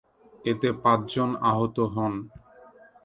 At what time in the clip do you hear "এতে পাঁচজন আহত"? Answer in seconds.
0.45-1.77